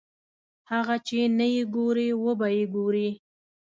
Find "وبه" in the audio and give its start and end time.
2.23-2.47